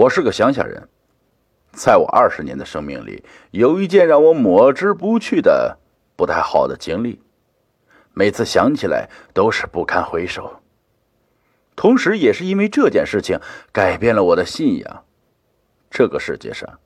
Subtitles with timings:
[0.00, 0.88] 我是个乡下人，
[1.72, 5.76] 在我二十年的生命里，有一件让我抹之不去的
[6.16, 7.20] 不太好的经历，
[8.14, 10.62] 每次想起来都是不堪回首。
[11.76, 13.40] 同时，也是因为这件事情
[13.72, 15.04] 改变了我的信仰。
[15.90, 16.78] 这个世界上，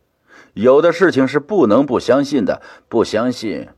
[0.55, 3.69] 有的事情是不能不相信的，不相信，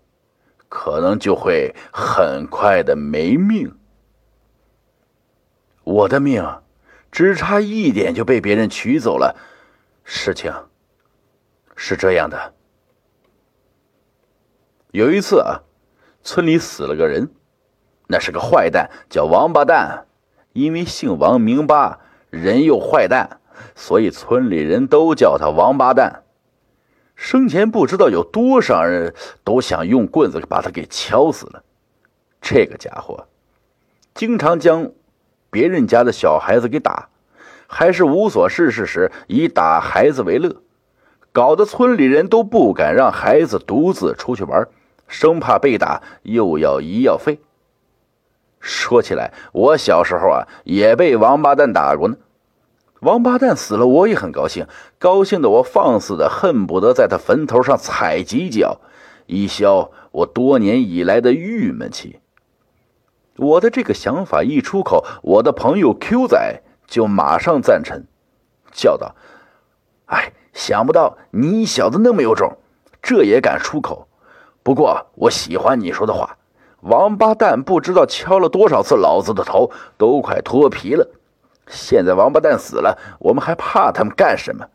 [0.71, 3.77] 可能就会很快的没命。
[5.85, 6.43] 我的命，
[7.17, 9.41] 只差一点就被别人取走了。
[10.05, 10.53] 事情
[11.75, 12.53] 是这样的：
[14.91, 15.63] 有一次啊，
[16.23, 17.31] 村里死了个人，
[18.07, 20.07] 那是个坏蛋，叫王八蛋。
[20.53, 23.41] 因为姓王名八，人又坏蛋，
[23.75, 26.23] 所以村里人都叫他王八蛋。
[27.15, 31.65] 生前不知道有多少人都想用棍子把他给敲死了。
[32.43, 33.27] 这个家伙
[34.13, 34.93] 经常将
[35.51, 37.09] 别人家的小孩子给打，
[37.67, 40.57] 还是无所事事时以打孩子为乐，
[41.33, 44.69] 搞得村里人都不敢让孩子独自出去玩，
[45.09, 47.41] 生怕被打又要医药费。
[48.61, 52.17] 说起来，我小时候啊也被王八蛋打过呢。
[53.01, 54.67] 王八蛋死了，我也很高兴，
[54.99, 58.81] 高兴的我放肆的恨不得在他坟头上踩几脚，
[59.27, 62.19] 以消我多年以来的郁闷气。
[63.37, 68.05] 我的这个想法一出口，我的朋友 Q 仔就马上赞成，
[68.73, 69.15] 叫道
[70.07, 72.57] ：“哎，想不到你小子那么有种，
[73.03, 74.09] 这也敢出口。
[74.63, 76.39] 不过我喜欢你说的话。”
[76.83, 81.09] 王八蛋不知道敲了多少次老子的头，都快脱皮了。
[81.67, 84.67] 现在王八蛋死了，我们还怕他们干什么？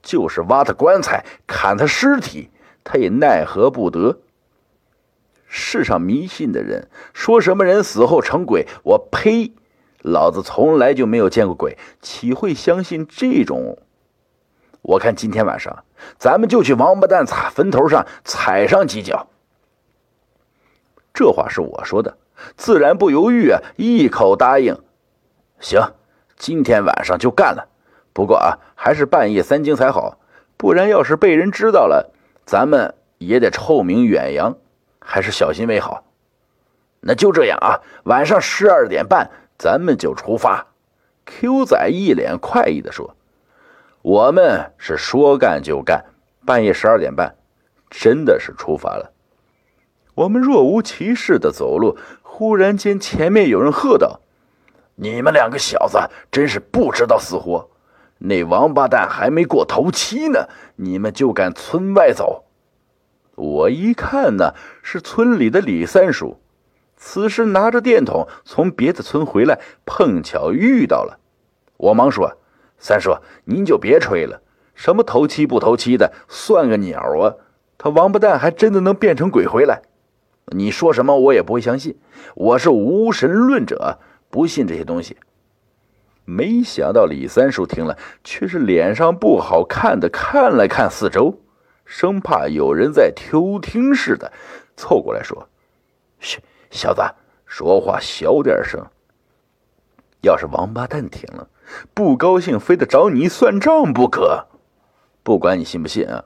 [0.00, 2.50] 就是挖他棺材、砍他尸体，
[2.84, 4.18] 他也奈何不得。
[5.48, 9.52] 世上迷信的人说什么人死后成鬼，我呸！
[10.02, 13.78] 老子从来就没有见过鬼，岂会相信这种？
[14.82, 15.84] 我看今天晚上
[16.18, 19.26] 咱们就去王八蛋踩坟头上踩上几脚。
[21.12, 22.16] 这话是我说的，
[22.56, 24.78] 自然不犹豫啊，一口答应。
[25.58, 25.94] 行，
[26.36, 27.68] 今天晚上就干了。
[28.12, 30.18] 不过啊，还是半夜三更才好，
[30.56, 32.12] 不然要是被人知道了，
[32.46, 34.56] 咱们也得臭名远扬，
[35.00, 36.04] 还是小心为好。
[37.00, 40.66] 那就这样啊，晚上十二点半咱们就出发。
[41.26, 43.14] Q 仔一脸快意地说
[44.02, 46.06] ：“我们是说干就干，
[46.44, 47.36] 半夜十二点半，
[47.90, 49.12] 真的是出发了。”
[50.16, 54.20] 我们若无其事的走路，忽然间前面有人喝道
[54.96, 55.98] ：“你们两个小子
[56.32, 57.70] 真是不知道死活！
[58.18, 62.46] 那王八蛋还没过头七呢，你们就敢村外走？”
[63.38, 66.38] 我一看呢，是村里的李三叔，
[66.96, 71.20] 此时拿着电筒从别的村回来，碰巧遇到了。
[71.76, 72.36] 我忙说
[72.78, 74.42] ：“三叔，您就别吹了，
[74.74, 77.34] 什么头七不头七的，算个鸟啊！
[77.78, 79.82] 他王八蛋还真的能变成鬼回来？”
[80.50, 81.96] 你说什么我也不会相信，
[82.34, 83.98] 我是无神论者，
[84.30, 85.16] 不信这些东西。
[86.24, 91.38] 没想到李三叔听了，却是脸上不好看的看了看四周，
[91.88, 94.30] 生怕有人在偷听似的，
[94.76, 95.48] 凑过来说
[96.20, 96.38] ：“嘘，
[96.70, 97.00] 小子，
[97.46, 98.86] 说话小点声。
[100.20, 101.48] 要是王八蛋听了，
[101.94, 104.46] 不高兴，非得找你算账不可。
[105.22, 106.24] 不管你信不信啊，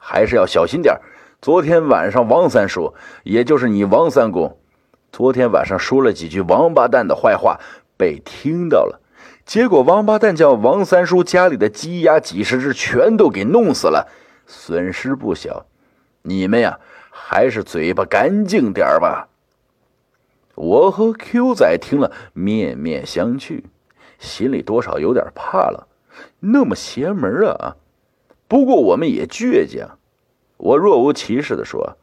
[0.00, 0.98] 还是要小心点
[1.40, 2.92] 昨天晚上，王三叔，
[3.22, 4.58] 也就是你王三公，
[5.12, 7.60] 昨天晚上说了几句王八蛋的坏话，
[7.96, 9.00] 被听到了。
[9.44, 14.08] 结果王八蛋将王三叔家里的鸡鸭几十只全都给弄死了，
[14.46, 15.66] 损失不小。
[16.22, 16.80] 你们呀，
[17.10, 19.28] 还是嘴巴干净点吧。
[20.54, 23.64] 我和 Q 仔听了，面面相觑，
[24.18, 25.86] 心里多少有点怕了。
[26.40, 27.76] 那么邪门啊！
[28.48, 29.98] 不过我们也倔强。
[30.56, 31.98] 我若无其事地说：“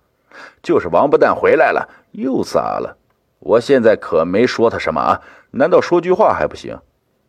[0.62, 2.98] 就是王八蛋回来了，又咋了？
[3.40, 5.22] 我现在可没说他什么啊！
[5.52, 6.78] 难道说句话还不行？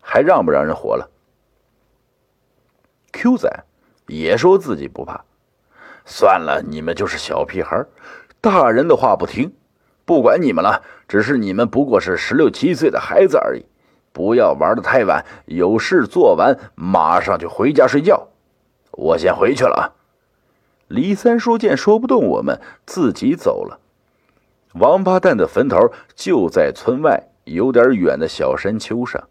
[0.03, 1.09] 还让不让人活了
[3.13, 3.65] ？”Q 仔
[4.07, 5.25] 也说自己不怕。
[6.05, 7.85] 算了，你们就是小屁孩，
[8.41, 9.53] 大人的话不听。
[10.05, 13.65] 不管你们了，只是你们不过是十六七岁的孩子而已。
[14.13, 18.29] 不要玩的太晚，有事做完马上就回家睡觉。
[18.93, 19.83] 我先回去了啊。
[20.89, 23.81] 李三叔见说不动我们，自己走了。
[24.75, 29.25] 王八蛋的坟头就在村外有点远的小山丘上。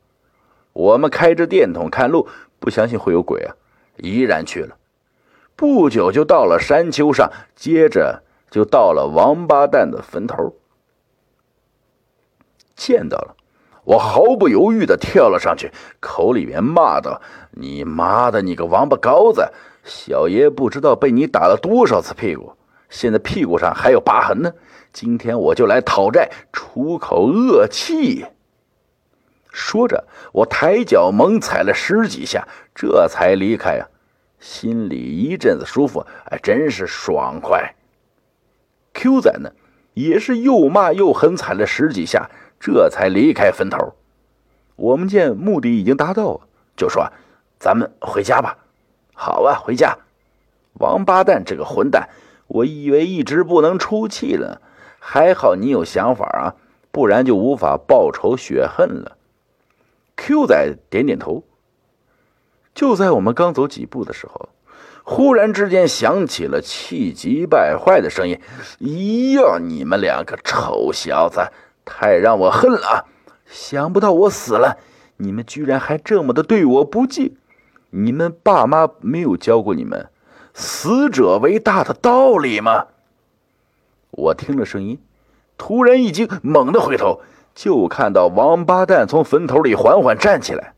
[0.73, 2.27] 我们开着电筒看路，
[2.59, 3.55] 不相信会有鬼啊，
[3.97, 4.77] 依然去了。
[5.55, 10.55] 不久就到了山丘上，接着就到了王八蛋的坟头。
[12.75, 13.35] 见到了，
[13.83, 19.51] 我毫不犹豫地跳了上去，口里面骂道：“你妈的，你个王八羔子！
[19.83, 22.53] 小爷不知道被你打了多少次屁股，
[22.89, 24.51] 现在屁股上还有疤痕呢。
[24.91, 28.25] 今天我就来讨债，出口恶气。”
[29.53, 33.87] 说着，我抬脚猛踩了十几下，这才离开啊，
[34.39, 37.75] 心里一阵子舒服，哎，真是爽快。
[38.95, 39.51] Q 仔呢，
[39.93, 43.93] 也是又骂又狠，踩了十几下，这才离开坟头。
[44.75, 46.41] 我们见目的已经达到，
[46.75, 47.13] 就说
[47.59, 48.57] ：“咱们回家吧。
[49.13, 49.95] ”“好啊，回家。”
[50.79, 52.09] 王八蛋这个混蛋，
[52.47, 54.61] 我以为一直不能出气了，
[54.97, 56.55] 还好你有想法啊，
[56.89, 59.17] 不然就无法报仇雪恨了。
[60.15, 61.43] Q 仔点点头。
[62.73, 64.49] 就在我们刚走几步的时候，
[65.03, 68.39] 忽然之间响起了气急败坏的声音
[68.81, 71.51] ：“咦呀，你们两个臭小子，
[71.85, 73.05] 太让我恨了！
[73.45, 74.77] 想不到我死了，
[75.17, 77.35] 你们居然还这么的对我不敬！
[77.91, 80.09] 你们爸妈没有教过你们
[80.55, 82.87] 死者为大的道理吗？”
[84.09, 84.99] 我听了声音，
[85.57, 87.21] 突然一惊，猛地回头。
[87.55, 90.73] 就看到王八蛋从坟头里缓缓站起来，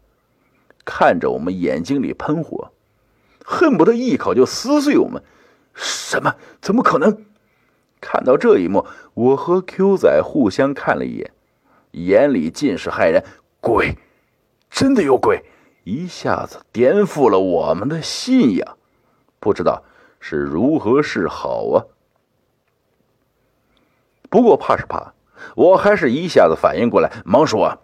[0.83, 2.71] 看着我们眼睛里喷火，
[3.43, 5.23] 恨不得一口就撕碎我们。
[5.73, 6.35] 什么？
[6.61, 7.25] 怎么可能？
[8.01, 11.31] 看到这一幕，我和 Q 仔互相看了一眼，
[11.91, 13.23] 眼里尽是骇然。
[13.59, 13.97] 鬼，
[14.69, 15.43] 真的有鬼！
[15.85, 18.77] 一下子颠覆了我们的信仰，
[19.39, 19.83] 不知道
[20.19, 21.85] 是如何是好啊。
[24.29, 25.14] 不过怕是怕。
[25.55, 27.79] 我还是一下子反应过来，忙说：“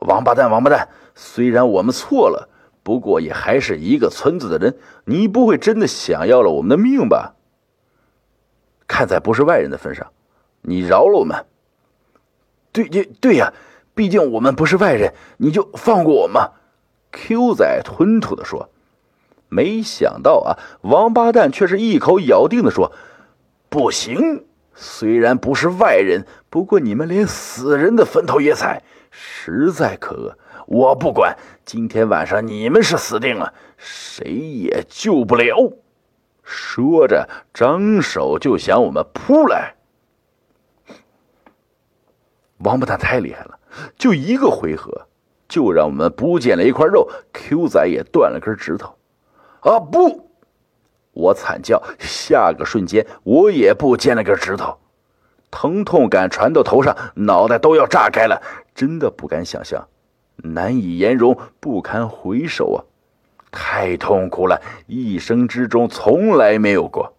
[0.00, 0.88] 王八蛋，王八蛋！
[1.14, 2.48] 虽然我们错了，
[2.82, 7.34] 不过也还是一个村子的人，你不会真的想要了我们的命吧？
[8.86, 10.12] 看在不是外人的份上，
[10.62, 11.46] 你饶了我们。
[12.72, 13.52] 对对对呀，
[13.94, 16.50] 毕竟我们不是外人，你就放过我们。
[17.12, 18.70] ”Q 仔吞吐的说。
[19.50, 22.90] 没想到啊，王八蛋却是一口咬定的说
[23.70, 30.38] ：“不行。”虽然不是外人，不过你们连死人的坟头也踩，实在可恶。
[30.66, 35.72] 我不管，今天晚上你们是死定了，谁也救不了。
[36.42, 39.74] 说着，张手就向我们扑来。
[42.58, 43.58] 王八蛋太厉害了，
[43.96, 45.06] 就一个回合，
[45.48, 48.96] 就让我们不见了一块肉，Q 仔也断了根指头。
[49.60, 50.30] 啊不！
[51.14, 54.76] 我惨叫，下个瞬间我也不见了根指头，
[55.50, 58.42] 疼痛感传到头上，脑袋都要炸开了，
[58.74, 59.88] 真的不敢想象，
[60.36, 62.78] 难以言容，不堪回首啊！
[63.52, 67.14] 太痛苦了，一生之中从来没有过。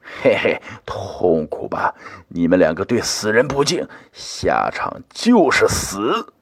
[0.00, 1.94] 嘿嘿，痛苦吧？
[2.28, 6.32] 你们两个对死人不敬，下场就是死！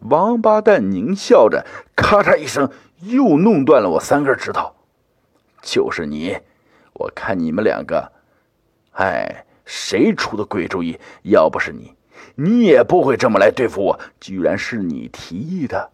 [0.00, 2.70] 王八蛋狞笑着，咔嚓一声，
[3.00, 4.72] 又弄断了我三根指头。
[5.64, 6.36] 就是你，
[6.92, 8.12] 我看你们两个，
[8.92, 11.00] 哎，谁出的鬼主意？
[11.22, 11.94] 要不是你，
[12.34, 13.98] 你也不会这么来对付我。
[14.20, 15.90] 居然是你提议的，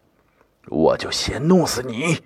[0.67, 2.19] 我就先弄死你！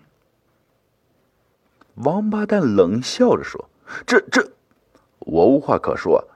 [1.96, 3.68] 王八蛋冷笑着说
[4.06, 4.50] ：“这这，
[5.18, 6.26] 我无话可说。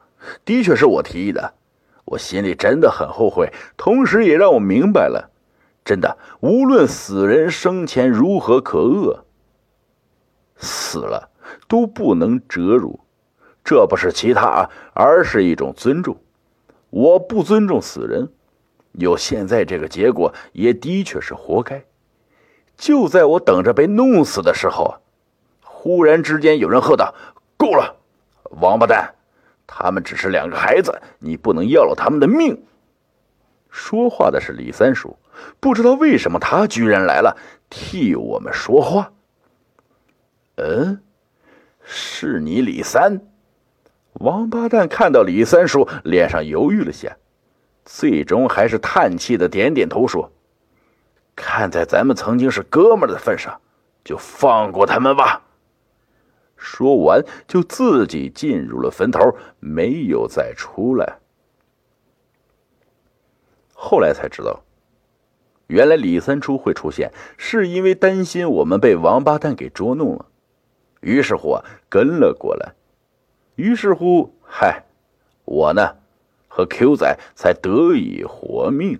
[0.44, 1.54] 的确是我提议的，
[2.04, 5.30] 我心里真的很后悔，同时也让我明白了，
[5.84, 9.24] 真的，无论死人生前如何可恶。”
[10.58, 11.30] 死了
[11.66, 13.00] 都不能折辱，
[13.64, 16.16] 这不是其他啊，而是一种尊重。
[16.90, 18.28] 我不尊重死人，
[18.92, 21.84] 有现在这个结果，也的确是活该。
[22.76, 24.96] 就在我等着被弄死的时候，
[25.62, 27.14] 忽然之间有人喝道
[27.58, 27.96] ：“够了，
[28.60, 29.14] 王八蛋！
[29.66, 32.62] 他们只是两个孩子，你不能要了他们的命。”
[33.68, 35.18] 说话的是李三叔，
[35.60, 37.36] 不知道为什么他居然来了，
[37.68, 39.12] 替我们说话。
[40.60, 41.00] 嗯，
[41.84, 43.20] 是你李三？
[44.14, 47.16] 王八蛋看到李三叔脸上犹豫了下，
[47.84, 50.32] 最终还是叹气的点点头说
[51.36, 53.60] ：“看在咱们曾经是哥们的份上，
[54.02, 55.44] 就放过他们吧。”
[56.58, 61.18] 说完就自己进入了坟头，没有再出来。
[63.72, 64.64] 后来才知道，
[65.68, 70.26] 原来李三叔会出现，是因为担心我们被王八蛋给捉弄了。
[71.00, 72.74] 于是乎啊，跟了过来。
[73.56, 74.84] 于是乎，嗨，
[75.44, 75.96] 我呢，
[76.46, 78.98] 和 Q 仔才得以活命。